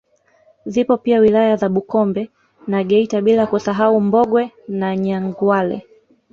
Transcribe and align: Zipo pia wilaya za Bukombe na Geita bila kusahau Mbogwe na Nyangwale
Zipo 0.65 0.97
pia 0.97 1.19
wilaya 1.19 1.55
za 1.55 1.69
Bukombe 1.69 2.29
na 2.67 2.83
Geita 2.83 3.21
bila 3.21 3.47
kusahau 3.47 4.01
Mbogwe 4.01 4.51
na 4.67 4.97
Nyangwale 4.97 5.87